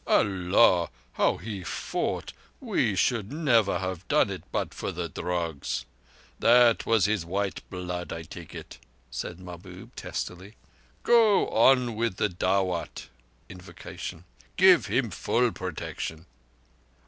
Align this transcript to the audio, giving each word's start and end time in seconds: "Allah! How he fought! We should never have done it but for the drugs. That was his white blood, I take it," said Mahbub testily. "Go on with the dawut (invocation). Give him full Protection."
"Allah! 0.07 0.89
How 1.13 1.37
he 1.37 1.63
fought! 1.63 2.33
We 2.59 2.95
should 2.95 3.31
never 3.31 3.77
have 3.77 4.07
done 4.07 4.31
it 4.31 4.41
but 4.51 4.73
for 4.73 4.91
the 4.91 5.07
drugs. 5.07 5.85
That 6.39 6.87
was 6.87 7.05
his 7.05 7.23
white 7.23 7.61
blood, 7.69 8.11
I 8.11 8.23
take 8.23 8.55
it," 8.55 8.79
said 9.11 9.39
Mahbub 9.39 9.95
testily. 9.95 10.55
"Go 11.03 11.47
on 11.49 11.95
with 11.95 12.15
the 12.15 12.29
dawut 12.29 13.09
(invocation). 13.47 14.23
Give 14.57 14.87
him 14.87 15.11
full 15.11 15.51
Protection." 15.51 16.25